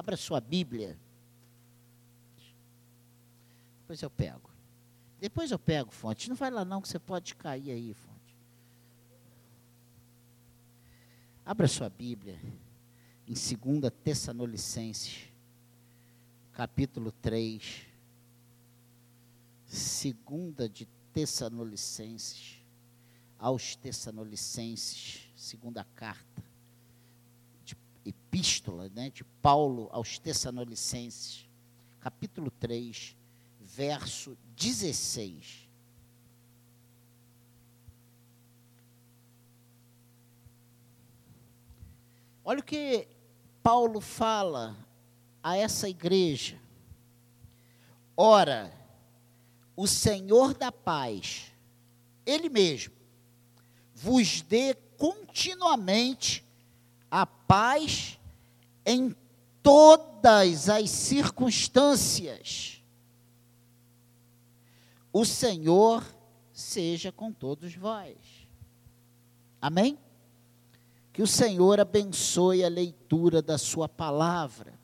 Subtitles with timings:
[0.00, 0.98] Abra sua Bíblia.
[3.80, 4.50] Depois eu pego.
[5.20, 6.26] Depois eu pego, fonte.
[6.30, 8.34] Não vai lá não, que você pode cair aí, fonte.
[11.44, 12.40] Abra sua Bíblia
[13.28, 15.28] em 2 Tessalonicenses,
[16.54, 17.86] capítulo 3.
[19.66, 22.64] Segunda de Tessalonicenses,
[23.38, 26.42] aos Tessalonicenses, segunda carta,
[28.10, 31.48] epístola né, de Paulo aos Tessalonicenses,
[32.00, 33.16] capítulo 3,
[33.60, 35.68] verso 16.
[42.44, 43.06] Olha o que
[43.62, 44.76] Paulo fala
[45.42, 46.58] a essa igreja.
[48.16, 48.72] Ora,
[49.76, 51.52] o Senhor da paz,
[52.26, 52.94] Ele mesmo,
[53.94, 56.44] vos dê continuamente
[57.50, 58.16] paz
[58.86, 59.12] em
[59.60, 62.80] todas as circunstâncias.
[65.12, 66.04] O Senhor
[66.52, 68.16] seja com todos vós.
[69.60, 69.98] Amém?
[71.12, 74.78] Que o Senhor abençoe a leitura da Sua palavra.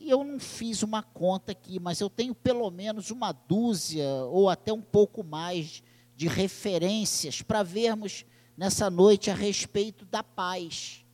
[0.00, 4.50] E eu não fiz uma conta aqui, mas eu tenho pelo menos uma dúzia ou
[4.50, 5.84] até um pouco mais
[6.16, 8.24] de referências para vermos
[8.56, 11.04] nessa noite a respeito da paz.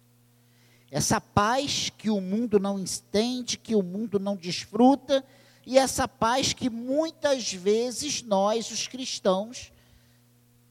[0.90, 5.24] Essa paz que o mundo não entende, que o mundo não desfruta,
[5.64, 9.72] e essa paz que muitas vezes nós, os cristãos,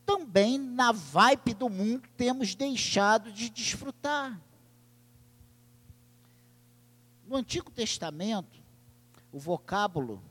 [0.05, 4.39] também na vibe do mundo temos deixado de desfrutar.
[7.27, 8.63] No Antigo Testamento,
[9.31, 10.21] o vocábulo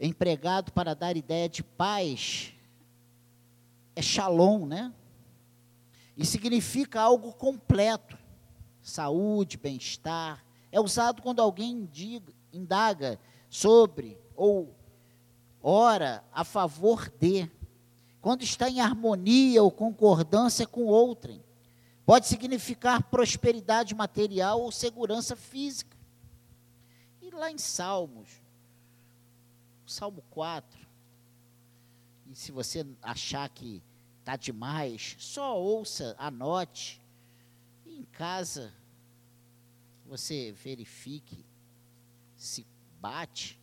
[0.00, 2.53] empregado para dar ideia de paz
[3.96, 4.92] é shalom, né?
[6.16, 8.16] E significa algo completo,
[8.82, 10.44] saúde, bem-estar.
[10.70, 11.88] É usado quando alguém
[12.52, 14.74] indaga sobre ou
[15.62, 17.50] ora a favor de,
[18.20, 21.42] quando está em harmonia ou concordância com outrem.
[22.04, 25.96] Pode significar prosperidade material ou segurança física.
[27.22, 28.28] E lá em Salmos,
[29.86, 30.83] Salmo 4,
[32.34, 33.82] se você achar que
[34.20, 37.00] está demais, só ouça, anote,
[37.86, 38.74] e em casa
[40.06, 41.44] você verifique
[42.36, 42.66] se
[43.00, 43.58] bate.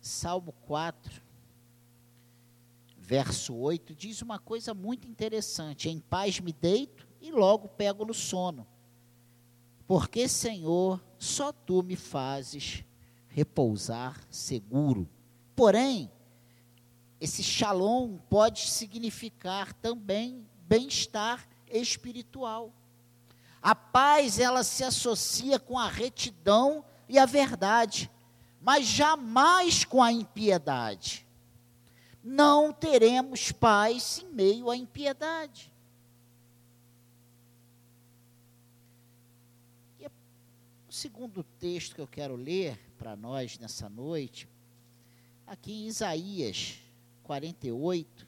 [0.00, 1.22] Salmo 4,
[2.98, 8.14] verso 8, diz uma coisa muito interessante: Em paz me deito e logo pego no
[8.14, 8.66] sono.
[9.86, 12.84] Porque, Senhor, só tu me fazes
[13.28, 15.08] repousar seguro.
[15.54, 16.10] Porém,
[17.20, 22.72] esse shalom pode significar também bem-estar espiritual.
[23.62, 28.10] A paz, ela se associa com a retidão e a verdade,
[28.60, 31.24] mas jamais com a impiedade
[32.24, 35.70] não teremos paz em meio à impiedade.
[40.00, 40.10] E o
[40.92, 44.48] segundo texto que eu quero ler para nós nessa noite,
[45.46, 46.78] aqui em Isaías
[47.22, 48.26] 48,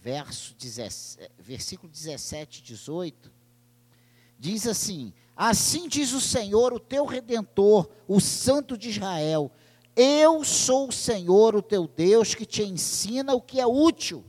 [0.00, 3.32] verso 17, versículo 17 e 18,
[4.38, 9.50] diz assim: Assim diz o Senhor, o teu redentor, o Santo de Israel:
[9.96, 14.22] eu sou o Senhor, o teu Deus, que te ensina o que é útil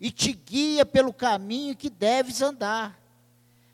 [0.00, 2.98] e te guia pelo caminho que deves andar.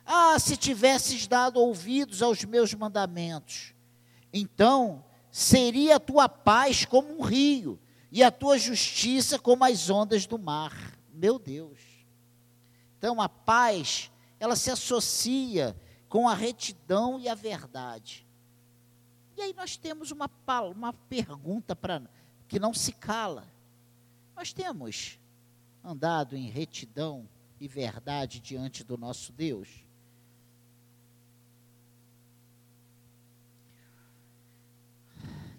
[0.05, 3.73] Ah, se tivesses dado ouvidos aos meus mandamentos,
[4.33, 5.05] então
[5.37, 7.79] seria a tua paz como um rio
[8.11, 10.99] e a tua justiça como as ondas do mar.
[11.13, 11.79] Meu Deus.
[12.97, 14.11] Então a paz,
[14.41, 18.27] ela se associa com a retidão e a verdade.
[19.37, 20.31] E aí nós temos uma,
[20.75, 22.01] uma pergunta para
[22.49, 23.47] que não se cala.
[24.35, 25.21] Nós temos
[25.85, 27.29] andado em retidão
[27.61, 29.86] e verdade diante do nosso Deus?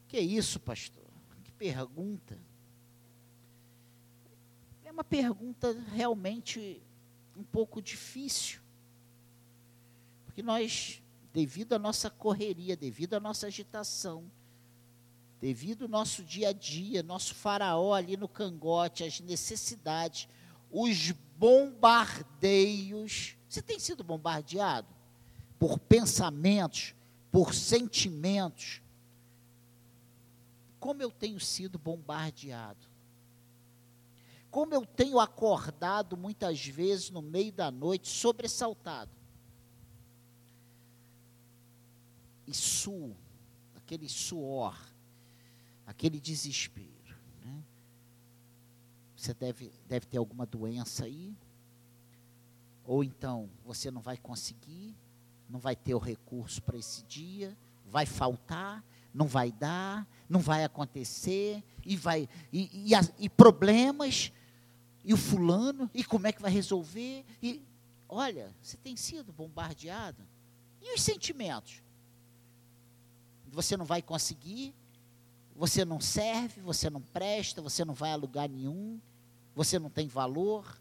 [0.07, 1.03] Que é isso, pastor?
[1.43, 2.39] Que pergunta.
[4.85, 6.81] É uma pergunta realmente
[7.35, 8.61] um pouco difícil.
[10.25, 11.01] Porque nós
[11.37, 14.23] devido à nossa correria, devido à nossa agitação,
[15.39, 20.27] devido ao nosso dia a dia, nosso faraó ali no cangote, as necessidades,
[20.71, 23.37] os bombardeios.
[23.47, 24.87] Você tem sido bombardeado
[25.59, 26.95] por pensamentos,
[27.31, 28.81] por sentimentos?
[30.79, 32.87] Como eu tenho sido bombardeado?
[34.49, 39.11] Como eu tenho acordado muitas vezes no meio da noite, sobressaltado.
[42.45, 43.15] E suo,
[43.75, 44.77] aquele suor,
[45.85, 47.15] aquele desespero.
[47.43, 47.63] Né?
[49.15, 51.35] Você deve, deve ter alguma doença aí,
[52.85, 54.95] ou então você não vai conseguir,
[55.49, 58.83] não vai ter o recurso para esse dia, vai faltar,
[59.17, 64.31] não vai dar, não vai acontecer, e vai e, e, e, problemas,
[65.03, 67.25] e o fulano, e como é que vai resolver?
[67.41, 67.63] E
[68.07, 70.23] olha, você tem sido bombardeado.
[70.79, 71.81] E os sentimentos?
[73.47, 74.75] Você não vai conseguir,
[75.55, 79.01] você não serve, você não presta, você não vai a lugar nenhum,
[79.55, 80.77] você não tem valor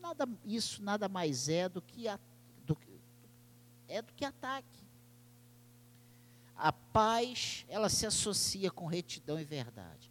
[0.00, 2.18] nada, isso nada mais é do que, a,
[2.64, 2.78] do,
[3.88, 4.83] é do que ataque.
[6.64, 10.10] A paz, ela se associa com retidão e verdade.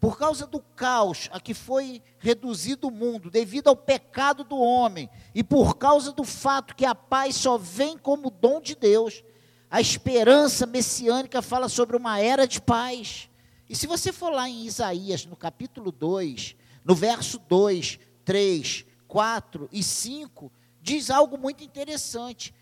[0.00, 5.10] Por causa do caos a que foi reduzido o mundo, devido ao pecado do homem,
[5.34, 9.22] e por causa do fato que a paz só vem como dom de Deus,
[9.70, 13.28] a esperança messiânica fala sobre uma era de paz.
[13.68, 19.68] E se você for lá em Isaías, no capítulo 2, no verso 2, 3, 4
[19.70, 20.50] e 5,
[20.80, 22.54] diz algo muito interessante.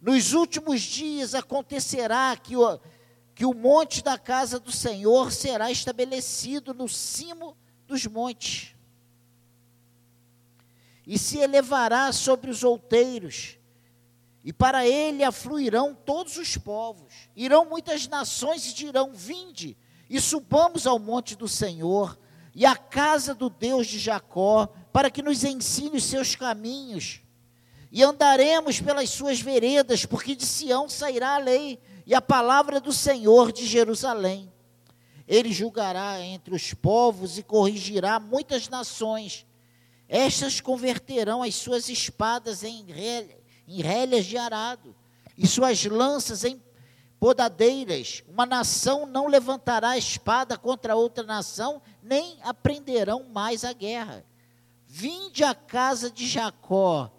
[0.00, 2.80] Nos últimos dias acontecerá que o,
[3.34, 7.56] que o monte da casa do Senhor será estabelecido no cimo
[7.86, 8.74] dos montes,
[11.06, 13.58] e se elevará sobre os outeiros,
[14.44, 17.12] e para ele afluirão todos os povos.
[17.36, 19.76] Irão muitas nações e dirão: Vinde,
[20.08, 22.18] e subamos ao monte do Senhor,
[22.54, 27.20] e à casa do Deus de Jacó, para que nos ensine os seus caminhos,
[27.90, 32.92] e andaremos pelas suas veredas, porque de Sião sairá a lei e a palavra do
[32.92, 34.52] Senhor de Jerusalém.
[35.26, 39.46] Ele julgará entre os povos e corrigirá muitas nações.
[40.08, 42.86] Estas converterão as suas espadas em,
[43.66, 44.94] em rélias de arado,
[45.36, 46.60] e suas lanças em
[47.18, 48.22] podadeiras.
[48.28, 54.24] Uma nação não levantará a espada contra outra nação, nem aprenderão mais a guerra.
[54.86, 57.10] Vinde à casa de Jacó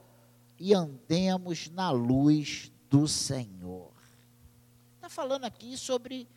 [0.61, 3.91] e andemos na luz do Senhor.
[4.93, 6.27] Está falando aqui sobre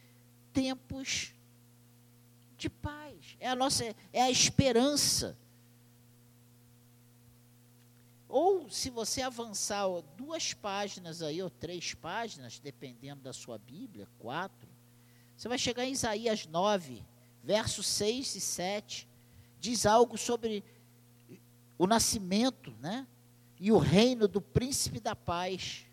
[0.51, 1.35] tempos
[2.57, 3.37] de paz.
[3.39, 3.85] É a nossa,
[4.15, 5.37] é a esperança.
[8.27, 9.85] Ou se você avançar
[10.17, 14.71] duas páginas aí, ou três páginas, dependendo da sua Bíblia, quatro,
[15.37, 17.05] você vai chegar em Isaías 9,
[17.43, 19.09] versos 6 e 7.
[19.61, 20.65] Diz algo sobre
[21.77, 23.07] o nascimento, né?
[23.65, 25.87] E o reino do príncipe da paz.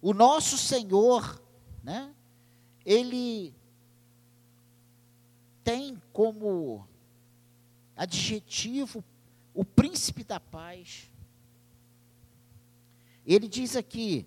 [0.00, 1.38] O nosso Senhor,
[1.84, 2.14] né?
[2.82, 3.54] Ele
[5.62, 6.88] tem como
[7.94, 9.04] adjetivo
[9.52, 11.10] o príncipe da paz.
[13.26, 14.26] Ele diz aqui: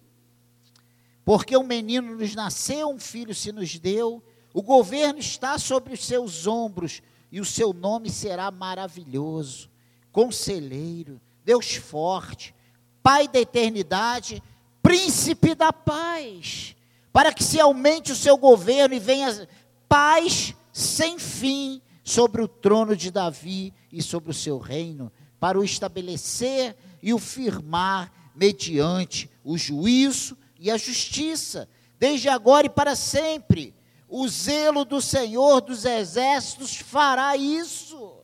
[1.25, 4.23] porque um menino nos nasceu, um filho se nos deu,
[4.53, 9.67] o governo está sobre os seus ombros e o seu nome será maravilhoso
[10.11, 11.19] conselheiro,
[11.51, 12.55] Deus forte,
[13.03, 14.41] Pai da eternidade,
[14.81, 16.77] príncipe da paz,
[17.11, 19.49] para que se aumente o seu governo e venha
[19.89, 25.11] paz sem fim sobre o trono de Davi e sobre o seu reino,
[25.41, 31.67] para o estabelecer e o firmar mediante o juízo e a justiça,
[31.99, 33.75] desde agora e para sempre.
[34.07, 38.19] O zelo do Senhor dos exércitos fará isso.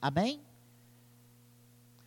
[0.00, 0.43] Amém?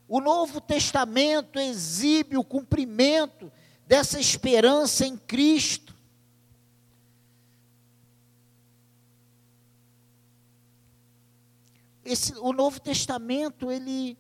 [0.08, 3.52] O Novo Testamento exibe o cumprimento
[3.86, 5.96] dessa esperança em Cristo.
[12.06, 14.18] Esse, o Novo Testamento, ele,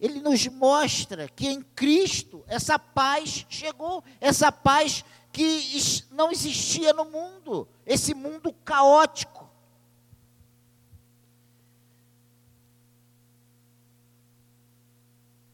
[0.00, 5.62] ele nos mostra que em Cristo essa paz chegou, essa paz que
[6.10, 9.39] não existia no mundo, esse mundo caótico.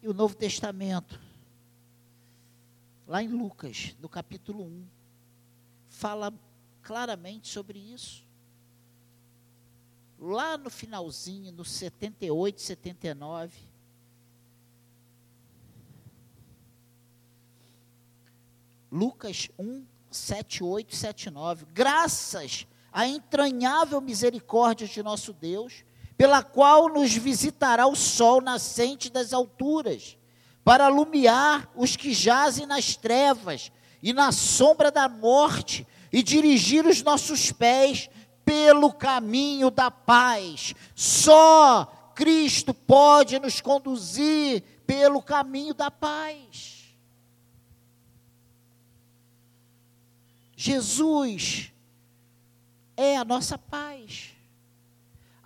[0.07, 1.21] E o Novo Testamento,
[3.09, 4.87] lá em Lucas, no capítulo 1,
[5.89, 6.33] fala
[6.81, 8.25] claramente sobre isso.
[10.17, 13.59] Lá no finalzinho, no 78, 79,
[18.93, 21.67] Lucas 1, 7, 8, 7, 9.
[21.75, 25.85] Graças à entranhável misericórdia de nosso Deus,
[26.17, 30.17] pela qual nos visitará o sol nascente das alturas,
[30.65, 33.71] para alumiar os que jazem nas trevas
[34.03, 38.09] e na sombra da morte, e dirigir os nossos pés
[38.45, 40.75] pelo caminho da paz.
[40.95, 46.97] Só Cristo pode nos conduzir pelo caminho da paz.
[50.57, 51.73] Jesus
[52.97, 54.36] é a nossa paz.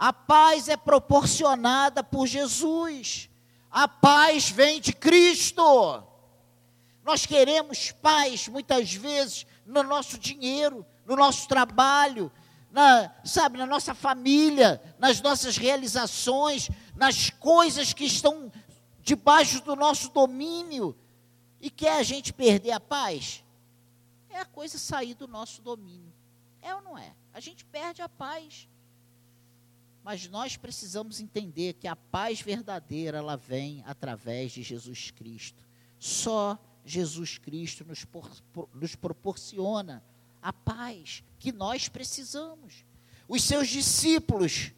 [0.00, 3.28] A paz é proporcionada por Jesus.
[3.70, 5.62] A paz vem de Cristo.
[7.04, 12.32] Nós queremos paz, muitas vezes, no nosso dinheiro, no nosso trabalho,
[12.70, 18.50] na, sabe, na nossa família, nas nossas realizações, nas coisas que estão
[19.02, 20.96] debaixo do nosso domínio.
[21.60, 23.44] E quer a gente perder a paz?
[24.30, 26.10] É a coisa sair do nosso domínio.
[26.62, 27.12] É ou não é?
[27.34, 28.66] A gente perde a paz.
[30.02, 35.62] Mas nós precisamos entender que a paz verdadeira ela vem através de Jesus Cristo.
[35.98, 38.30] Só Jesus Cristo nos, por,
[38.74, 40.02] nos proporciona
[40.40, 42.84] a paz que nós precisamos.
[43.28, 44.72] Os seus discípulos,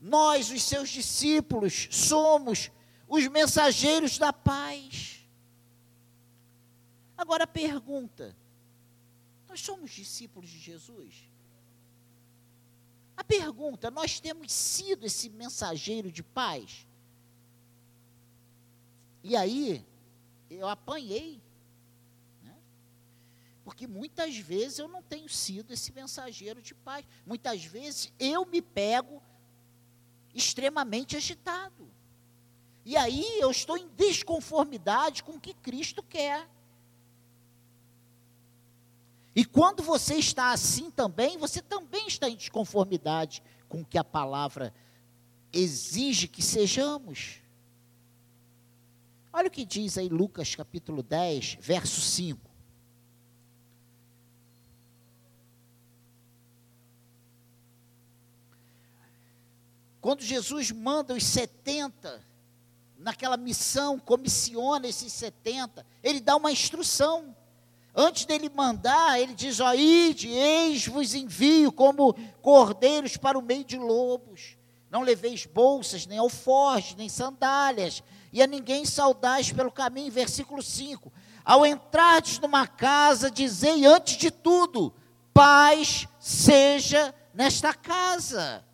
[0.00, 2.70] nós, os seus discípulos, somos
[3.08, 5.26] os mensageiros da paz.
[7.16, 8.36] Agora pergunta:
[9.48, 11.31] nós somos discípulos de Jesus?
[13.22, 16.84] A pergunta: nós temos sido esse mensageiro de paz?
[19.22, 19.86] E aí,
[20.50, 21.40] eu apanhei.
[22.42, 22.52] Né?
[23.64, 27.06] Porque muitas vezes eu não tenho sido esse mensageiro de paz.
[27.24, 29.22] Muitas vezes eu me pego
[30.34, 31.88] extremamente agitado.
[32.84, 36.50] E aí eu estou em desconformidade com o que Cristo quer.
[39.34, 44.04] E quando você está assim também, você também está em desconformidade com o que a
[44.04, 44.74] palavra
[45.52, 47.40] exige que sejamos.
[49.32, 52.52] Olha o que diz aí Lucas capítulo 10, verso 5.
[60.02, 62.22] Quando Jesus manda os 70
[62.98, 67.34] naquela missão, comissiona esses 70, ele dá uma instrução.
[67.94, 73.64] Antes dele mandar, ele diz: Ó, ide, eis vos envio como cordeiros para o meio
[73.64, 74.56] de lobos.
[74.90, 80.10] Não leveis bolsas, nem alforjes, nem sandálias, e a ninguém saudais pelo caminho.
[80.10, 81.12] Versículo 5.
[81.44, 84.94] Ao entrardes numa casa, dizei antes de tudo:
[85.34, 88.64] paz seja nesta casa.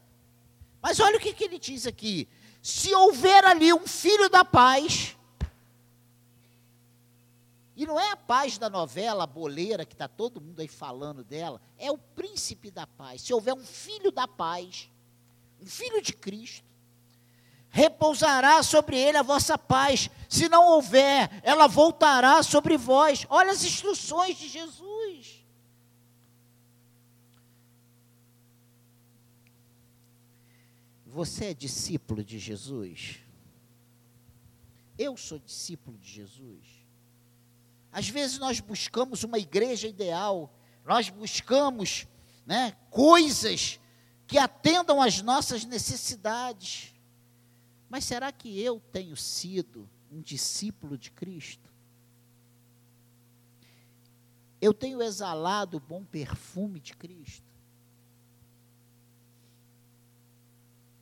[0.80, 2.28] Mas olha o que, que ele diz aqui:
[2.62, 5.16] se houver ali um filho da paz,
[7.78, 11.62] e não é a paz da novela boleira que está todo mundo aí falando dela,
[11.78, 13.22] é o príncipe da paz.
[13.22, 14.90] Se houver um filho da paz,
[15.60, 16.66] um filho de Cristo,
[17.70, 20.10] repousará sobre ele a vossa paz.
[20.28, 23.24] Se não houver, ela voltará sobre vós.
[23.30, 25.46] Olha as instruções de Jesus.
[31.06, 33.20] Você é discípulo de Jesus?
[34.98, 36.77] Eu sou discípulo de Jesus.
[37.92, 40.52] Às vezes nós buscamos uma igreja ideal,
[40.84, 42.06] nós buscamos
[42.46, 43.80] né, coisas
[44.26, 46.94] que atendam às nossas necessidades.
[47.88, 51.72] Mas será que eu tenho sido um discípulo de Cristo?
[54.60, 57.46] Eu tenho exalado o bom perfume de Cristo?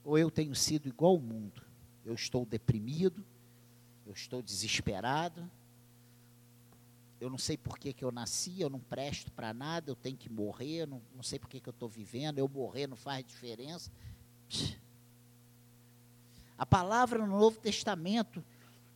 [0.04, 1.62] Ou eu tenho sido igual ao mundo?
[2.04, 3.24] Eu estou deprimido,
[4.06, 5.50] eu estou desesperado,
[7.20, 10.16] eu não sei por que, que eu nasci, eu não presto para nada, eu tenho
[10.16, 13.24] que morrer, não, não sei por que, que eu estou vivendo, eu morrer não faz
[13.24, 13.90] diferença.
[16.58, 18.44] A palavra no Novo Testamento,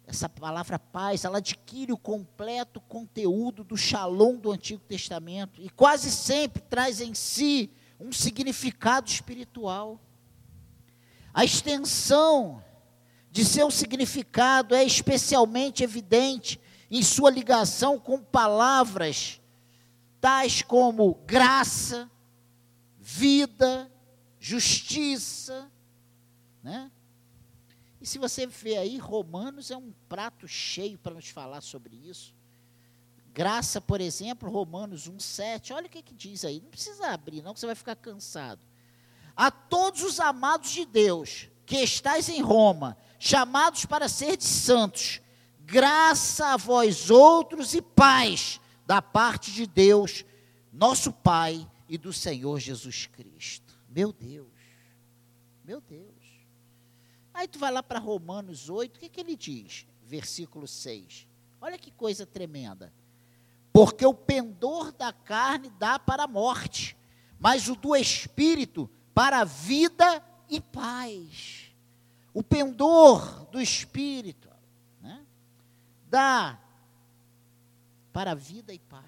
[0.07, 6.11] essa palavra paz, ela adquire o completo conteúdo do shalom do Antigo Testamento e quase
[6.11, 10.01] sempre traz em si um significado espiritual.
[11.33, 12.63] A extensão
[13.31, 16.59] de seu significado é especialmente evidente
[16.91, 19.41] em sua ligação com palavras
[20.21, 22.11] tais como graça,
[22.99, 23.91] vida,
[24.39, 25.71] justiça,
[26.63, 26.91] né?
[28.01, 32.35] E se você vê aí, Romanos é um prato cheio para nos falar sobre isso.
[33.33, 35.75] Graça, por exemplo, Romanos 1,7.
[35.75, 36.61] Olha o que, que diz aí.
[36.61, 38.61] Não precisa abrir, não, que você vai ficar cansado.
[39.37, 45.21] A todos os amados de Deus que estáis em Roma, chamados para ser de santos,
[45.71, 50.25] graça a vós outros e paz da parte de Deus,
[50.73, 53.79] nosso Pai e do Senhor Jesus Cristo.
[53.89, 54.51] Meu Deus,
[55.65, 56.11] meu Deus.
[57.33, 59.87] Aí tu vai lá para Romanos 8, o que, que ele diz?
[60.05, 61.29] Versículo 6.
[61.61, 62.93] Olha que coisa tremenda.
[63.73, 66.97] Porque o pendor da carne dá para a morte,
[67.39, 71.73] mas o do Espírito para a vida e paz.
[72.35, 74.50] O pendor do Espírito
[76.11, 76.59] dá
[78.13, 79.05] para vida e paz.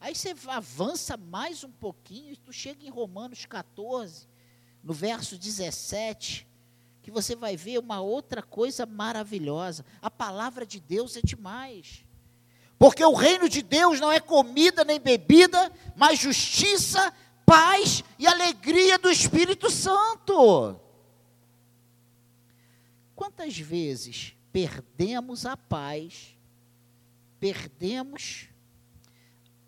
[0.00, 4.28] Aí você avança mais um pouquinho e tu chega em Romanos 14,
[4.82, 6.46] no verso 17,
[7.02, 9.84] que você vai ver uma outra coisa maravilhosa.
[10.02, 12.04] A palavra de Deus é demais.
[12.78, 17.14] Porque o reino de Deus não é comida nem bebida, mas justiça,
[17.46, 20.83] paz e alegria do Espírito Santo.
[23.14, 26.36] Quantas vezes perdemos a paz,
[27.38, 28.48] perdemos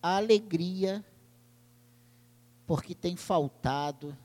[0.03, 1.05] a alegria,
[2.67, 4.17] porque tem faltado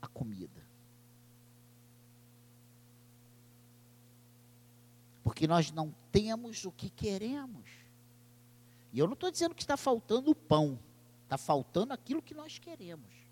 [0.00, 0.64] a comida.
[5.22, 7.70] Porque nós não temos o que queremos.
[8.92, 10.78] E eu não estou dizendo que está faltando o pão,
[11.24, 13.25] está faltando aquilo que nós queremos.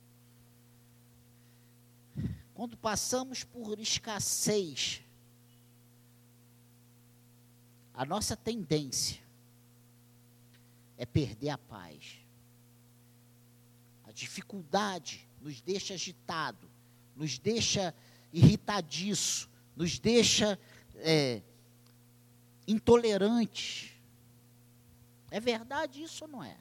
[2.54, 5.02] Quando passamos por escassez,
[7.92, 9.20] a nossa tendência
[10.96, 12.18] é perder a paz.
[14.04, 16.70] A dificuldade nos deixa agitado,
[17.16, 17.92] nos deixa
[18.32, 20.58] irritadiço, nos deixa
[20.96, 21.42] é,
[22.66, 23.90] intolerantes.
[25.30, 26.56] É verdade isso ou não é?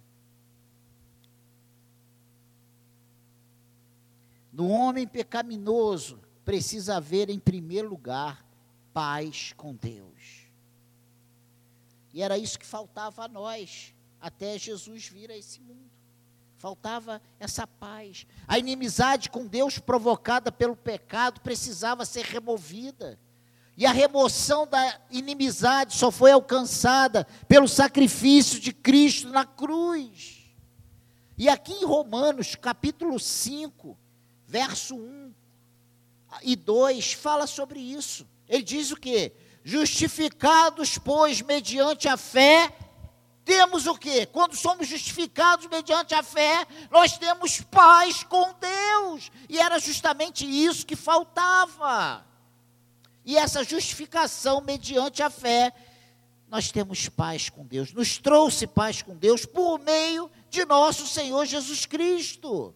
[4.54, 8.46] No homem pecaminoso precisa haver, em primeiro lugar,
[8.94, 10.48] paz com Deus.
[12.14, 15.92] E era isso que faltava a nós até Jesus vir a esse mundo.
[16.58, 18.28] Faltava essa paz.
[18.48, 23.20] A inimizade com Deus provocada pelo pecado precisava ser removida.
[23.76, 30.44] E a remoção da inimizade só foi alcançada pelo sacrifício de Cristo na cruz.
[31.36, 33.98] E aqui em Romanos, capítulo 5,
[34.48, 35.34] verso 1
[36.42, 38.28] e 2, fala sobre isso.
[38.48, 39.34] Ele diz o quê?
[39.64, 42.74] Justificados, pois, mediante a fé,
[43.46, 44.26] temos o quê?
[44.26, 49.32] Quando somos justificados mediante a fé, nós temos paz com Deus.
[49.50, 52.26] E era justamente isso que faltava.
[53.26, 55.74] E essa justificação mediante a fé,
[56.48, 57.92] nós temos paz com Deus.
[57.92, 62.74] Nos trouxe paz com Deus por meio de nosso Senhor Jesus Cristo.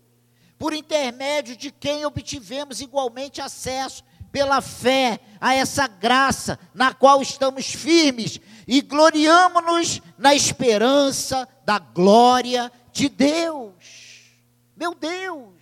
[0.57, 7.67] Por intermédio de quem obtivemos igualmente acesso pela fé a essa graça na qual estamos
[7.67, 14.33] firmes e gloriamo-nos na esperança da glória de Deus.
[14.75, 15.55] Meu Deus!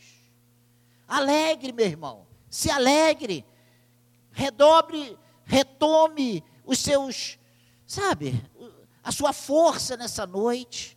[1.08, 3.46] Alegre, meu irmão, se alegre,
[4.32, 7.38] redobre, retome os seus,
[7.86, 8.44] sabe,
[9.04, 10.95] a sua força nessa noite.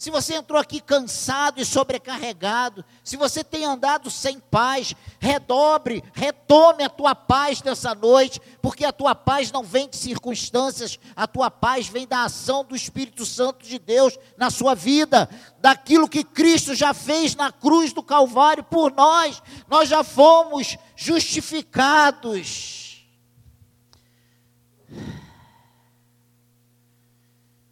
[0.00, 6.82] Se você entrou aqui cansado e sobrecarregado, se você tem andado sem paz, redobre, retome
[6.82, 11.50] a tua paz nessa noite, porque a tua paz não vem de circunstâncias, a tua
[11.50, 16.74] paz vem da ação do Espírito Santo de Deus na sua vida, daquilo que Cristo
[16.74, 19.42] já fez na cruz do Calvário por nós.
[19.68, 23.06] Nós já fomos justificados.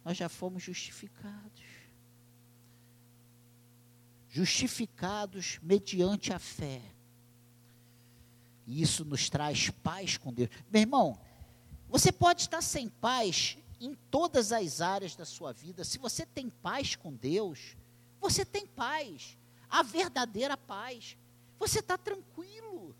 [0.05, 1.58] Nós já fomos justificados
[4.29, 6.81] justificados mediante a fé.
[8.67, 10.49] E isso nos traz paz com Deus.
[10.71, 11.19] Meu irmão,
[11.89, 15.83] você pode estar sem paz em todas as áreas da sua vida.
[15.83, 17.75] Se você tem paz com Deus,
[18.21, 19.37] você tem paz,
[19.69, 21.17] a verdadeira paz.
[21.57, 22.95] Você está tranquilo.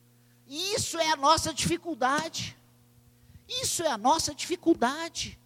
[0.48, 2.58] E isso é a nossa dificuldade.
[3.48, 5.40] Isso é a nossa dificuldade.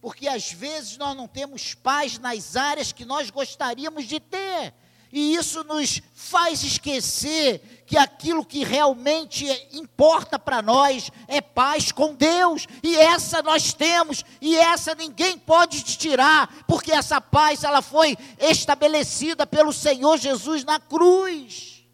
[0.00, 4.72] Porque às vezes nós não temos paz nas áreas que nós gostaríamos de ter.
[5.12, 12.14] E isso nos faz esquecer que aquilo que realmente importa para nós é paz com
[12.14, 12.66] Deus.
[12.82, 18.16] E essa nós temos, e essa ninguém pode te tirar, porque essa paz ela foi
[18.38, 21.84] estabelecida pelo Senhor Jesus na cruz.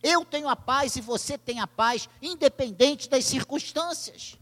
[0.00, 4.38] Eu tenho a paz e você tem a paz, independente das circunstâncias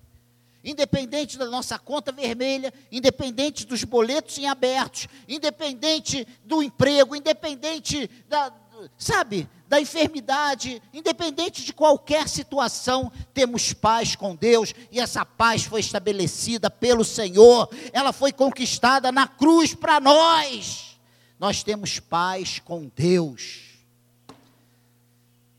[0.64, 8.52] independente da nossa conta vermelha, independente dos boletos em abertos, independente do emprego, independente da,
[8.96, 15.80] sabe, da enfermidade, independente de qualquer situação, temos paz com Deus e essa paz foi
[15.80, 20.98] estabelecida pelo Senhor, ela foi conquistada na cruz para nós.
[21.38, 23.72] Nós temos paz com Deus.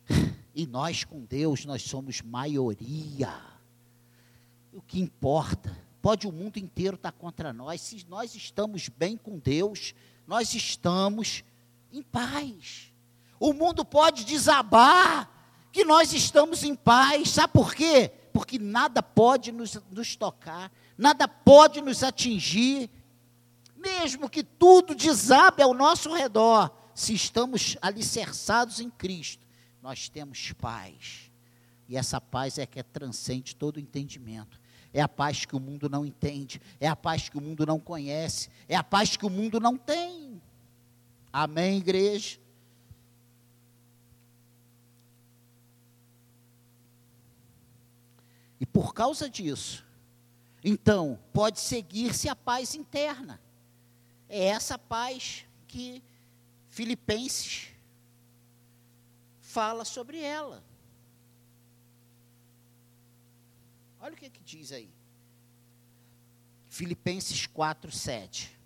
[0.55, 3.52] E nós com Deus, nós somos maioria.
[4.73, 7.79] O que importa pode o mundo inteiro estar contra nós.
[7.79, 9.95] Se nós estamos bem com Deus,
[10.27, 11.45] nós estamos
[11.93, 12.91] em paz.
[13.39, 15.29] O mundo pode desabar,
[15.71, 17.29] que nós estamos em paz.
[17.29, 18.11] Sabe por quê?
[18.33, 22.89] Porque nada pode nos, nos tocar, nada pode nos atingir.
[23.77, 29.45] Mesmo que tudo desabe ao nosso redor, se estamos alicerçados em Cristo,
[29.81, 31.31] nós temos paz.
[31.87, 34.62] E essa paz é que é transcende todo entendimento.
[34.93, 37.79] É a paz que o mundo não entende, é a paz que o mundo não
[37.79, 40.41] conhece, é a paz que o mundo não tem.
[41.31, 42.39] Amém, igreja?
[48.59, 49.83] E por causa disso,
[50.63, 53.41] então, pode seguir-se a paz interna.
[54.29, 56.01] É essa paz que
[56.69, 57.67] Filipenses
[59.41, 60.63] fala sobre ela.
[64.03, 64.93] Olha o que, que diz aí.
[66.67, 68.59] Filipenses 4, 7.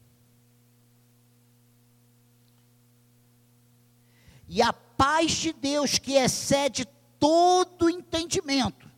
[4.49, 6.85] E a paz de Deus, que excede
[7.19, 8.89] todo entendimento,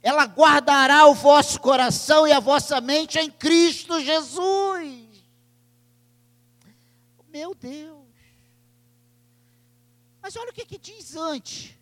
[0.00, 5.08] ela guardará o vosso coração e a vossa mente em Cristo Jesus.
[7.26, 8.06] Meu Deus.
[10.22, 11.74] Mas olha o que, que diz antes.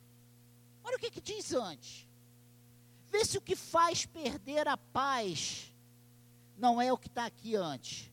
[0.83, 2.06] Olha o que, que diz antes.
[3.11, 5.73] Vê se o que faz perder a paz
[6.57, 8.11] não é o que está aqui antes.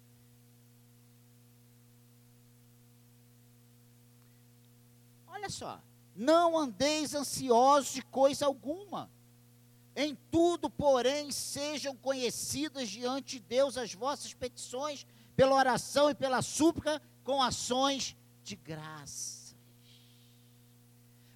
[5.27, 5.81] Olha só.
[6.15, 9.09] Não andeis ansiosos de coisa alguma
[9.95, 16.41] em tudo, porém, sejam conhecidas diante de Deus as vossas petições, pela oração e pela
[16.41, 19.55] súplica, com ações de graça.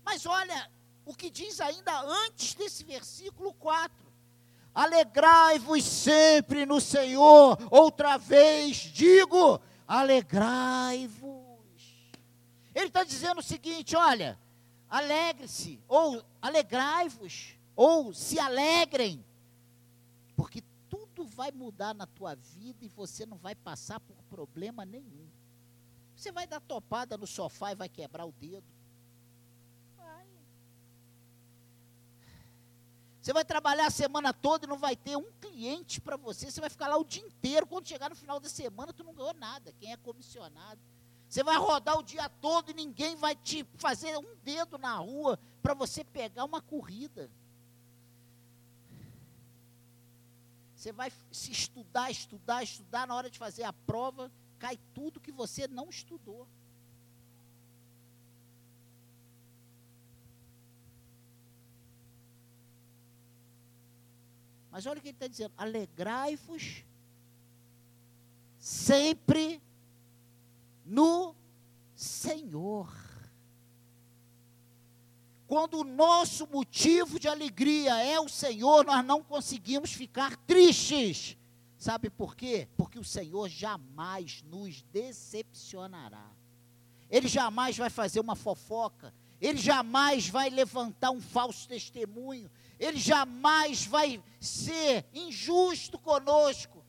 [0.04, 0.72] Mas olha
[1.08, 4.06] o que diz ainda antes desse versículo 4.
[4.76, 11.48] Alegrai-vos sempre no Senhor, outra vez digo, alegrai-vos.
[12.76, 14.38] Ele está dizendo o seguinte: olha,
[14.90, 19.24] alegre-se, ou alegrai-vos ou se alegrem,
[20.36, 25.28] porque tudo vai mudar na tua vida e você não vai passar por problema nenhum.
[26.16, 28.77] Você vai dar topada no sofá e vai quebrar o dedo.
[33.28, 36.50] Você vai trabalhar a semana toda e não vai ter um cliente para você.
[36.50, 37.68] Você vai ficar lá o dia inteiro.
[37.68, 39.74] Quando chegar no final da semana, tu não ganhou nada.
[39.74, 40.80] Quem é comissionado?
[41.28, 45.38] Você vai rodar o dia todo e ninguém vai te fazer um dedo na rua
[45.62, 47.30] para você pegar uma corrida.
[50.74, 55.34] Você vai se estudar, estudar, estudar, na hora de fazer a prova, cai tudo que
[55.34, 56.48] você não estudou.
[64.78, 66.84] Mas olha o que ele está dizendo: alegrai-vos
[68.60, 69.60] sempre
[70.86, 71.36] no
[71.96, 72.88] Senhor.
[75.48, 81.36] Quando o nosso motivo de alegria é o Senhor, nós não conseguimos ficar tristes.
[81.76, 82.68] Sabe por quê?
[82.78, 86.30] Porque o Senhor jamais nos decepcionará.
[87.10, 89.12] Ele jamais vai fazer uma fofoca.
[89.42, 92.48] Ele jamais vai levantar um falso testemunho.
[92.80, 96.84] Ele jamais vai ser injusto conosco.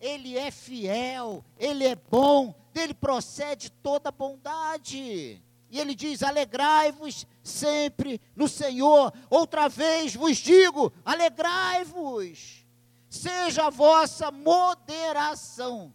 [0.00, 5.42] Ele é fiel, ele é bom, dele procede toda bondade.
[5.70, 9.12] E ele diz: alegrai-vos sempre no Senhor.
[9.28, 12.66] Outra vez vos digo: alegrai-vos.
[13.08, 15.92] Seja a vossa moderação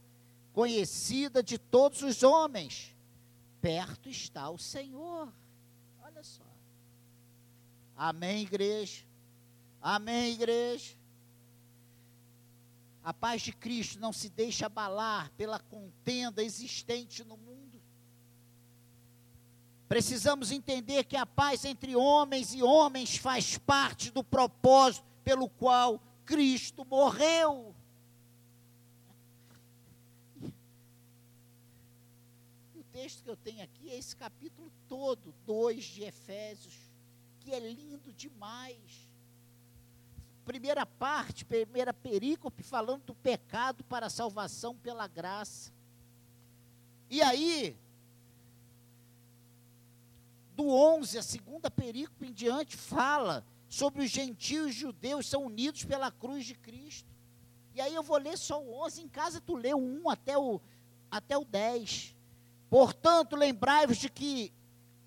[0.54, 2.96] conhecida de todos os homens.
[3.62, 5.32] Perto está o Senhor.
[6.04, 6.44] Olha só.
[7.96, 9.05] Amém, igreja.
[9.88, 10.96] Amém, igreja.
[13.04, 17.80] A paz de Cristo não se deixa abalar pela contenda existente no mundo.
[19.88, 26.02] Precisamos entender que a paz entre homens e homens faz parte do propósito pelo qual
[26.26, 27.76] Cristo morreu.
[32.74, 36.74] O texto que eu tenho aqui é esse capítulo todo, 2 de Efésios,
[37.40, 39.06] que é lindo demais.
[40.46, 45.74] Primeira parte, primeira perícope, falando do pecado para a salvação pela graça.
[47.10, 47.76] E aí,
[50.56, 55.84] do 11, a segunda perícope em diante, fala sobre os gentios os judeus são unidos
[55.84, 57.14] pela cruz de Cristo.
[57.74, 60.38] E aí eu vou ler só o 11, em casa tu lê o 1 até
[60.38, 60.62] o,
[61.12, 62.16] até o 10.
[62.70, 64.54] Portanto, lembrai-vos de que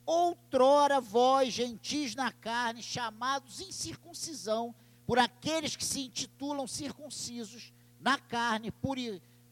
[0.04, 4.74] outrora vós, gentis na carne, chamados em circuncisão,
[5.08, 8.98] por aqueles que se intitulam circuncisos, na carne por,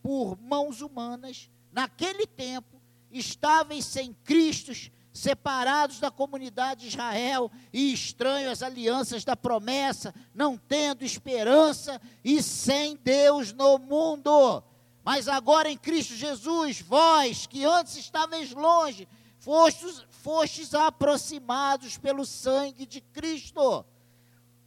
[0.03, 2.79] por mãos humanas, naquele tempo,
[3.11, 4.71] estáveis sem Cristo,
[5.15, 12.43] separados da comunidade de Israel e estranhos às alianças da promessa, não tendo esperança e
[12.43, 14.63] sem Deus no mundo.
[15.03, 22.85] Mas agora em Cristo Jesus, vós que antes estáveis longe, fostes, fostes aproximados pelo sangue
[22.85, 23.87] de Cristo,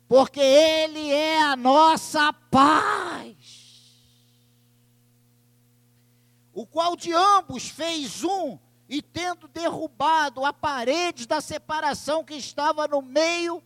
[0.10, 3.36] porque Ele é a nossa paz.
[6.52, 8.58] O qual de ambos fez um
[8.90, 13.62] e tendo derrubado a parede da separação que estava no meio,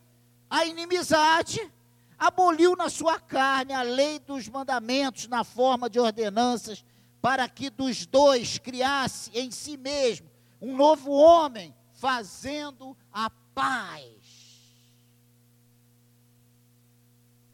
[0.49, 1.71] a inimizade,
[2.19, 6.83] aboliu na sua carne a lei dos mandamentos na forma de ordenanças,
[7.21, 10.29] para que dos dois criasse em si mesmo
[10.61, 14.22] um novo homem, fazendo a paz.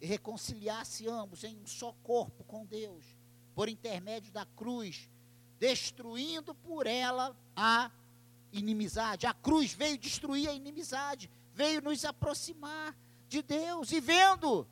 [0.02, 3.06] E reconciliasse ambos em um só corpo com Deus,
[3.54, 5.10] por intermédio da cruz,
[5.60, 7.92] destruindo por ela a
[8.52, 9.28] inimizade.
[9.28, 12.96] A cruz veio destruir a inimizade, veio nos aproximar
[13.28, 13.92] de Deus.
[13.92, 14.66] E vendo,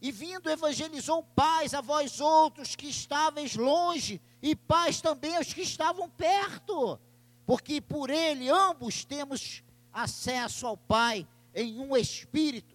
[0.00, 5.62] e vindo, evangelizou paz a vós outros que estáveis longe, e paz também aos que
[5.62, 6.98] estavam perto,
[7.46, 12.71] porque por ele ambos temos acesso ao Pai em um espírito.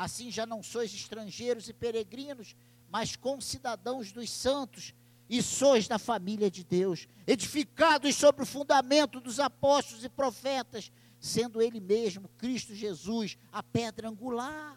[0.00, 2.56] Assim já não sois estrangeiros e peregrinos,
[2.90, 4.94] mas concidadãos dos santos
[5.28, 11.60] e sois da família de Deus, edificados sobre o fundamento dos apóstolos e profetas, sendo
[11.60, 14.74] Ele mesmo, Cristo Jesus, a pedra angular,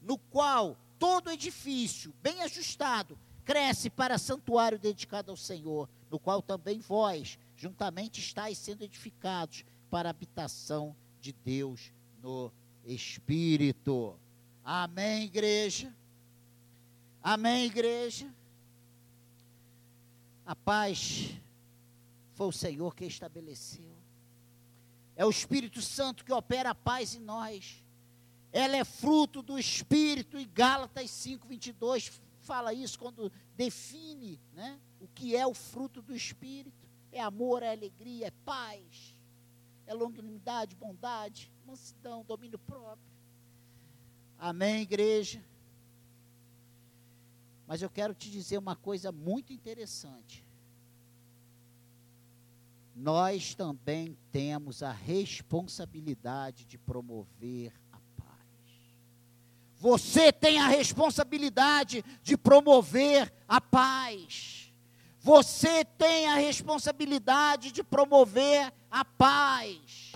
[0.00, 6.78] no qual todo edifício, bem ajustado, cresce para santuário dedicado ao Senhor, no qual também
[6.78, 12.52] vós, juntamente, estáis sendo edificados para a habitação de Deus no
[12.84, 14.16] Espírito.
[14.64, 15.94] Amém, igreja?
[17.22, 18.26] Amém, igreja?
[20.46, 21.30] A paz
[22.32, 23.94] foi o Senhor que estabeleceu.
[25.14, 27.84] É o Espírito Santo que opera a paz em nós.
[28.50, 35.08] Ela é fruto do Espírito, e Gálatas 5, 22 fala isso quando define né, o
[35.08, 36.88] que é o fruto do Espírito.
[37.12, 39.14] É amor, é alegria, é paz,
[39.86, 43.13] é longanimidade, bondade, mansidão, domínio próprio.
[44.44, 45.42] Amém, igreja?
[47.66, 50.44] Mas eu quero te dizer uma coisa muito interessante.
[52.94, 58.98] Nós também temos a responsabilidade de promover a paz.
[59.78, 64.70] Você tem a responsabilidade de promover a paz.
[65.20, 70.13] Você tem a responsabilidade de promover a paz.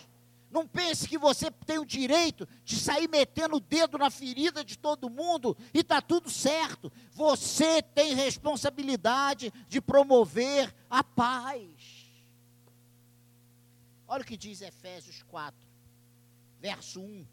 [0.50, 4.78] Não pense que você tem o direito de sair metendo o dedo na ferida de
[4.78, 6.90] todo mundo e está tudo certo.
[7.12, 12.08] Você tem responsabilidade de promover a paz.
[14.06, 15.54] Olha o que diz Efésios 4,
[16.58, 17.26] verso 1.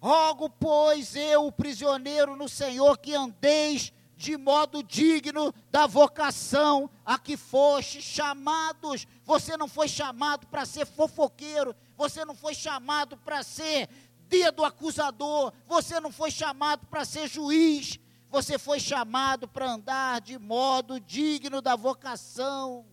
[0.00, 7.18] Rogo, pois, eu, o prisioneiro no Senhor, que andeis de modo digno da vocação a
[7.18, 9.06] que foste chamados.
[9.24, 13.88] Você não foi chamado para ser fofoqueiro, você não foi chamado para ser
[14.28, 18.00] dedo acusador, você não foi chamado para ser juiz,
[18.30, 22.86] você foi chamado para andar de modo digno da vocação,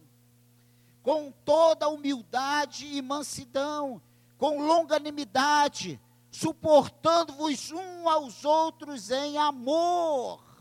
[1.02, 4.02] com toda humildade e mansidão,
[4.38, 10.53] com longanimidade, suportando-vos um aos outros em amor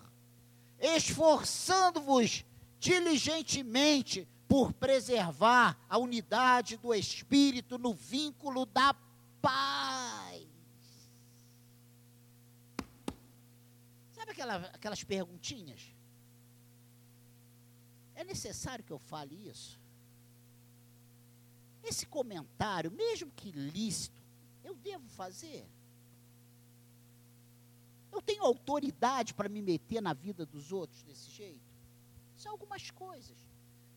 [0.82, 2.44] esforçando-vos
[2.80, 8.94] diligentemente por preservar a unidade do Espírito no vínculo da
[9.40, 10.46] paz.
[14.12, 15.94] Sabe aquela, aquelas perguntinhas?
[18.16, 19.80] É necessário que eu fale isso?
[21.82, 24.20] Esse comentário, mesmo que lícito,
[24.62, 25.66] eu devo fazer?
[28.12, 31.72] Eu tenho autoridade para me meter na vida dos outros desse jeito?
[32.36, 33.38] São algumas coisas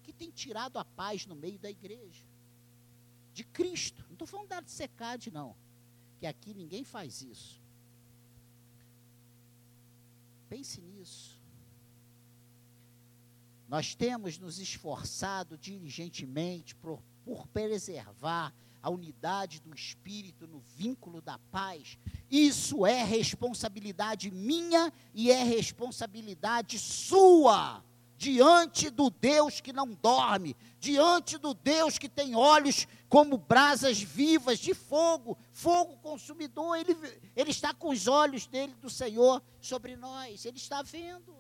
[0.02, 2.24] que têm tirado a paz no meio da igreja.
[3.34, 4.02] De Cristo.
[4.06, 5.54] Não estou falando da de secade, não.
[6.18, 7.62] Que aqui ninguém faz isso.
[10.48, 11.38] Pense nisso.
[13.68, 18.54] Nós temos nos esforçado diligentemente por, por preservar
[18.86, 21.98] a unidade do espírito no vínculo da paz,
[22.30, 27.84] isso é responsabilidade minha e é responsabilidade sua
[28.16, 34.60] diante do Deus que não dorme, diante do Deus que tem olhos como brasas vivas
[34.60, 36.78] de fogo, fogo consumidor.
[36.78, 36.96] Ele,
[37.36, 41.36] ele está com os olhos dele, do Senhor, sobre nós, ele está vendo.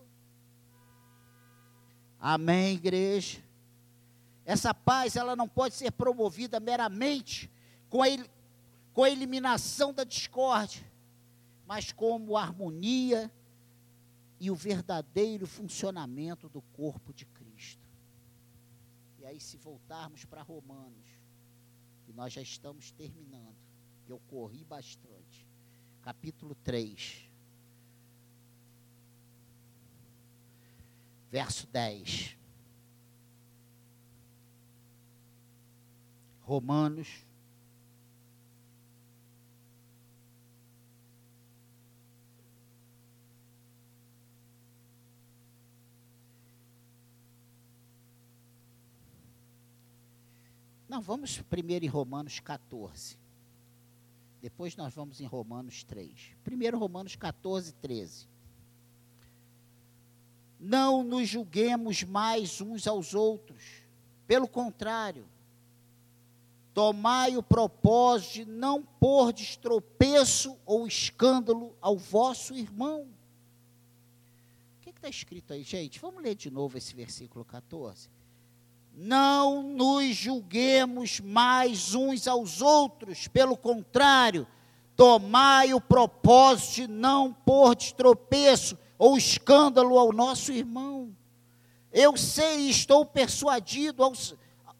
[2.19, 3.44] Amém, igreja?
[4.45, 7.51] Essa paz, ela não pode ser promovida meramente
[7.89, 8.07] com a,
[8.93, 10.85] com a eliminação da discórdia,
[11.65, 13.31] mas como harmonia
[14.39, 17.83] e o verdadeiro funcionamento do corpo de Cristo.
[19.19, 21.07] E aí, se voltarmos para Romanos,
[22.07, 23.55] e nós já estamos terminando,
[24.07, 25.47] eu corri bastante,
[26.03, 27.27] capítulo 3,
[31.31, 32.44] verso 10.
[36.45, 37.25] Romanos
[50.87, 53.17] Não, vamos primeiro em Romanos 14.
[54.41, 56.37] Depois nós vamos em Romanos 3.
[56.41, 58.29] Primeiro Romanos 14, 13.
[60.57, 63.81] Não nos julguemos mais uns aos outros.
[64.25, 65.27] Pelo contrário,
[66.75, 73.07] tomai o propósito de não pôr de estropeço ou escândalo ao vosso irmão.
[74.77, 75.99] O que está escrito aí, gente?
[75.99, 78.13] Vamos ler de novo esse versículo 14
[78.97, 84.47] não nos julguemos mais uns aos outros, pelo contrário,
[84.95, 91.13] tomai o propósito de não pôr de tropeço ou escândalo ao nosso irmão.
[91.91, 94.03] Eu sei e estou persuadido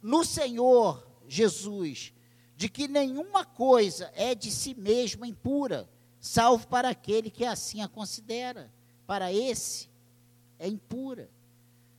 [0.01, 2.13] no Senhor Jesus
[2.55, 7.88] de que nenhuma coisa é de si mesma impura, salvo para aquele que assim a
[7.88, 8.71] considera.
[9.05, 9.89] Para esse
[10.57, 11.29] é impura.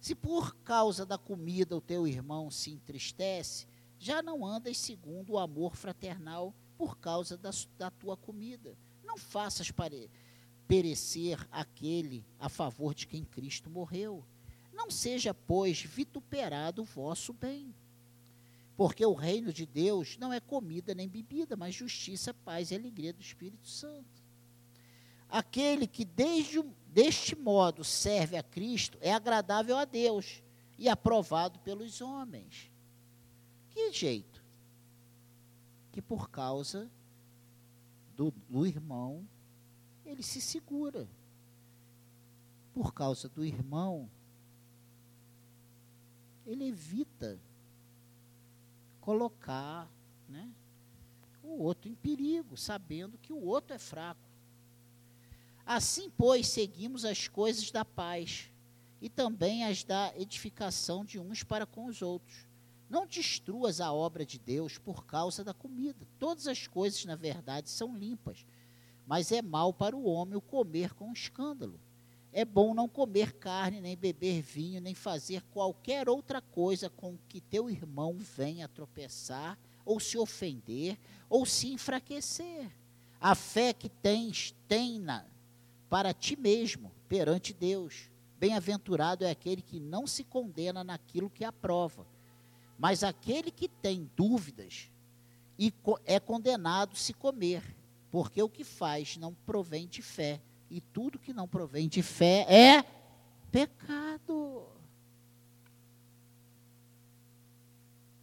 [0.01, 3.67] Se por causa da comida o teu irmão se entristece,
[3.99, 8.77] já não andas segundo o amor fraternal por causa da, da tua comida.
[9.05, 10.11] Não faças pare,
[10.67, 14.25] perecer aquele a favor de quem Cristo morreu.
[14.73, 17.75] Não seja, pois, vituperado o vosso bem.
[18.77, 23.13] Porque o reino de Deus não é comida nem bebida, mas justiça, paz e alegria
[23.13, 24.23] do Espírito Santo.
[25.29, 26.63] Aquele que desde
[26.97, 30.43] deste modo serve a Cristo é agradável a Deus
[30.79, 32.71] e aprovado pelos homens.
[33.71, 34.43] Que jeito?
[35.93, 36.91] Que por causa
[38.15, 39.29] do, do irmão,
[40.05, 41.09] ele se segura.
[42.73, 44.11] Por causa do irmão,
[46.47, 47.39] ele evita
[49.07, 49.89] colocar
[50.29, 50.51] né,
[51.41, 54.29] o outro em perigo, sabendo que o outro é fraco.
[55.65, 58.51] Assim, pois, seguimos as coisas da paz
[59.01, 62.49] e também as da edificação de uns para com os outros.
[62.91, 66.05] Não destruas a obra de Deus por causa da comida.
[66.19, 68.45] Todas as coisas, na verdade, são limpas,
[69.07, 71.79] mas é mal para o homem o comer com escândalo.
[72.37, 77.41] É bom não comer carne, nem beber vinho, nem fazer qualquer outra coisa com que
[77.41, 80.99] teu irmão venha tropeçar, ou se ofender,
[81.31, 82.71] ou se enfraquecer.
[83.19, 85.25] A fé que tens, tem-na
[85.89, 88.11] para ti mesmo, perante Deus.
[88.39, 92.07] Bem-aventurado é aquele que não se condena naquilo que aprova,
[92.79, 94.91] mas aquele que tem dúvidas
[95.59, 95.73] e
[96.05, 97.63] é condenado se comer,
[98.11, 100.39] porque o que faz não provém de fé,
[100.71, 102.83] e tudo que não provém de fé é
[103.51, 104.67] pecado.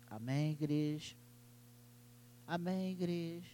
[0.10, 1.16] Amém, igreja?
[2.46, 3.50] Amém, igreja?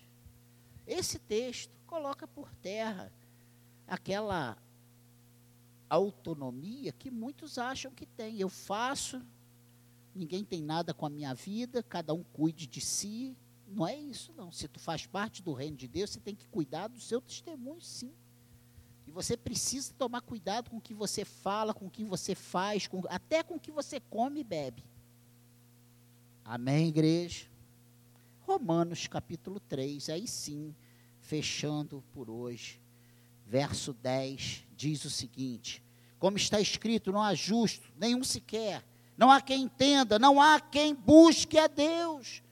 [0.85, 3.11] Esse texto coloca por terra
[3.87, 4.57] aquela
[5.89, 8.39] autonomia que muitos acham que tem.
[8.39, 9.25] Eu faço,
[10.13, 13.37] ninguém tem nada com a minha vida, cada um cuide de si.
[13.67, 14.51] Não é isso, não.
[14.51, 17.81] Se tu faz parte do reino de Deus, você tem que cuidar do seu testemunho,
[17.81, 18.13] sim.
[19.09, 22.85] E você precisa tomar cuidado com o que você fala, com o que você faz,
[22.85, 24.85] com, até com o que você come e bebe.
[26.45, 27.47] Amém, igreja?
[28.41, 30.75] Romanos capítulo 3, aí sim,
[31.21, 32.79] fechando por hoje
[33.47, 35.83] verso 10, diz o seguinte:
[36.19, 38.85] Como está escrito, não há justo, nenhum sequer,
[39.17, 42.43] não há quem entenda, não há quem busque a Deus.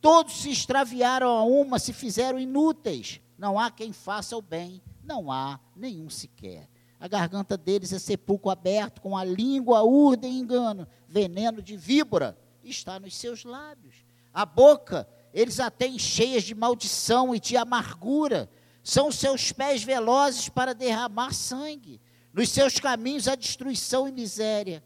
[0.00, 3.20] Todos se extraviaram a uma, se fizeram inúteis.
[3.36, 6.68] Não há quem faça o bem, não há nenhum sequer.
[6.98, 12.36] A garganta deles é sepulcro aberto, com a língua urda e engano, veneno de víbora
[12.62, 13.96] está nos seus lábios.
[14.32, 18.48] A boca eles a têm cheias de maldição e de amargura
[18.84, 22.00] são seus pés velozes para derramar sangue.
[22.32, 24.82] Nos seus caminhos a destruição e miséria.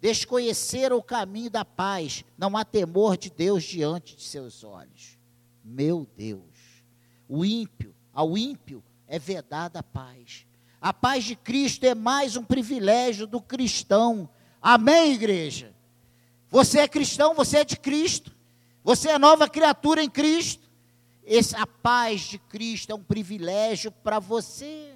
[0.00, 5.16] desconheceram o caminho da paz, não há temor de Deus diante de seus olhos.
[5.64, 6.82] Meu Deus,
[7.28, 8.82] o ímpio, ao ímpio
[9.12, 10.46] é vedada a paz.
[10.80, 14.26] A paz de Cristo é mais um privilégio do cristão.
[14.60, 15.74] Amém, igreja?
[16.48, 18.34] Você é cristão, você é de Cristo.
[18.82, 20.66] Você é nova criatura em Cristo.
[21.26, 24.94] Esse, a paz de Cristo é um privilégio para você.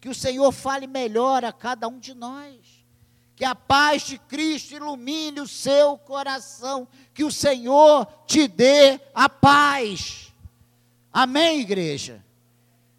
[0.00, 2.56] Que o Senhor fale melhor a cada um de nós.
[3.36, 6.88] Que a paz de Cristo ilumine o seu coração.
[7.12, 10.32] Que o Senhor te dê a paz.
[11.12, 12.24] Amém, igreja?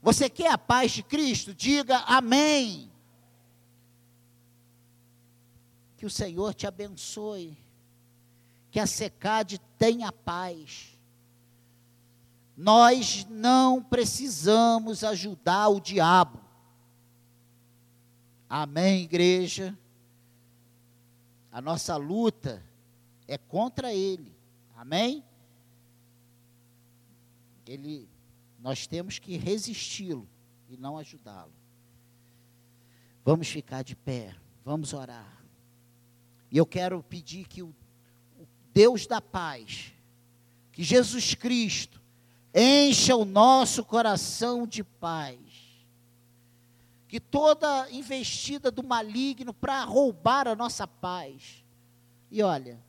[0.02, 1.54] Você quer a paz de Cristo?
[1.54, 2.90] Diga amém.
[5.98, 7.58] Que o Senhor te abençoe.
[8.72, 10.98] Que a secade tenha paz.
[12.56, 16.40] Nós não precisamos ajudar o diabo.
[18.50, 19.78] Amém, igreja?
[21.52, 22.64] A nossa luta
[23.28, 24.34] é contra ele.
[24.76, 25.24] Amém?
[27.66, 28.10] Ele,
[28.62, 30.28] nós temos que resisti-lo
[30.70, 31.54] e não ajudá-lo.
[33.24, 35.44] Vamos ficar de pé, vamos orar.
[36.52, 37.74] E eu quero pedir que o,
[38.74, 39.94] Deus da paz,
[40.72, 42.02] que Jesus Cristo,
[42.54, 45.40] encha o nosso coração de paz
[47.10, 51.66] que toda investida do maligno para roubar a nossa paz.
[52.30, 52.80] E olha,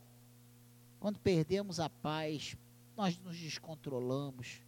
[1.00, 2.54] quando perdemos a paz,
[2.94, 4.60] nós nos descontrolamos,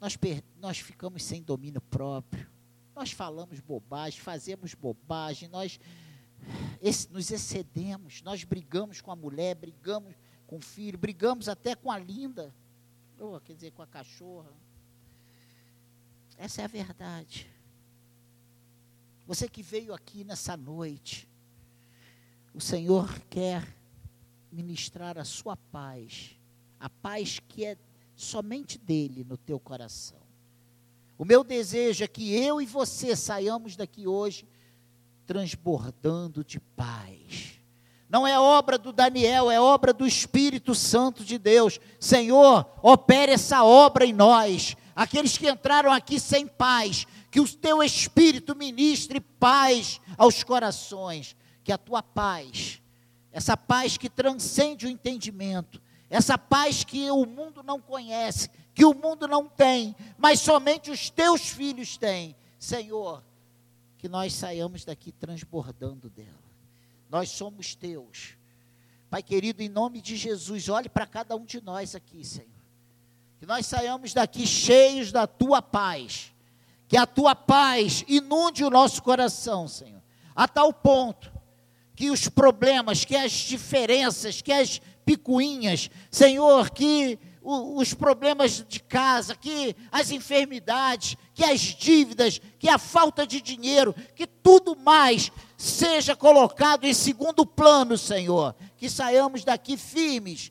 [0.00, 0.18] nós,
[0.60, 2.50] nós ficamos sem domínio próprio,
[2.94, 5.80] nós falamos bobagem, fazemos bobagem, nós
[6.80, 10.14] esse, nos excedemos, nós brigamos com a mulher, brigamos
[10.46, 12.54] com o filho, brigamos até com a linda,
[13.18, 14.52] ou quer dizer, com a cachorra.
[16.36, 17.50] Essa é a verdade.
[19.26, 21.28] Você que veio aqui nessa noite,
[22.52, 23.66] o Senhor quer
[24.52, 26.38] ministrar a sua paz,
[26.78, 27.76] a paz que é
[28.14, 30.22] somente dele no teu coração.
[31.16, 34.46] O meu desejo é que eu e você saiamos daqui hoje
[35.26, 37.58] transbordando de paz.
[38.08, 41.80] Não é obra do Daniel, é obra do Espírito Santo de Deus.
[41.98, 44.76] Senhor, opere essa obra em nós.
[44.94, 51.34] Aqueles que entraram aqui sem paz, que o teu espírito ministre paz aos corações,
[51.64, 52.80] que a tua paz,
[53.32, 58.94] essa paz que transcende o entendimento, essa paz que o mundo não conhece, que o
[58.94, 62.36] mundo não tem, mas somente os teus filhos têm.
[62.58, 63.22] Senhor,
[63.98, 66.44] que nós saiamos daqui transbordando dela.
[67.10, 68.36] Nós somos teus.
[69.10, 72.48] Pai querido, em nome de Jesus, olhe para cada um de nós aqui, Senhor.
[73.38, 76.34] Que nós saiamos daqui cheios da tua paz
[76.94, 80.02] que a tua paz inunde o nosso coração, Senhor,
[80.32, 81.32] a tal ponto
[81.96, 89.36] que os problemas, que as diferenças, que as picuinhas, Senhor, que os problemas de casa,
[89.36, 96.16] que as enfermidades, que as dívidas, que a falta de dinheiro, que tudo mais seja
[96.16, 98.54] colocado em segundo plano, Senhor.
[98.78, 100.50] Que saiamos daqui firmes,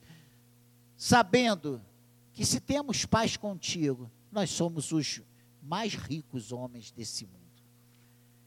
[0.95, 1.81] sabendo
[2.31, 5.21] que se temos paz contigo, nós somos os
[5.61, 7.43] mais ricos homens desse mundo.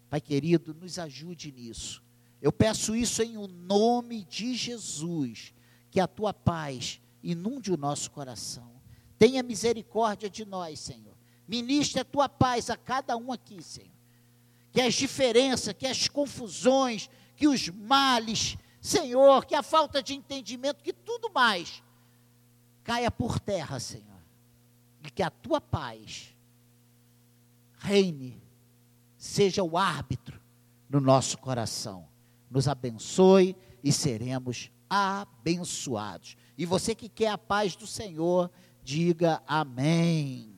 [0.08, 2.02] Pai querido, nos ajude nisso.
[2.40, 5.52] Eu peço isso em o nome de Jesus,
[5.96, 8.70] que a tua paz inunde o nosso coração.
[9.18, 11.16] Tenha misericórdia de nós, Senhor.
[11.48, 13.96] Ministre a tua paz a cada um aqui, Senhor.
[14.70, 20.84] Que as diferenças, que as confusões, que os males, Senhor, que a falta de entendimento,
[20.84, 21.82] que tudo mais
[22.84, 24.20] caia por terra, Senhor.
[25.02, 26.36] E que a tua paz
[27.78, 28.38] reine,
[29.16, 30.38] seja o árbitro
[30.90, 32.06] no nosso coração.
[32.50, 36.36] Nos abençoe e seremos abençoados.
[36.56, 38.50] E você que quer a paz do Senhor,
[38.82, 40.55] diga amém.